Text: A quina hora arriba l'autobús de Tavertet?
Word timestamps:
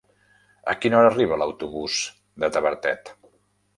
A 0.73 0.75
quina 0.85 0.97
hora 1.01 1.11
arriba 1.13 1.39
l'autobús 1.41 1.99
de 2.45 2.51
Tavertet? 2.57 3.13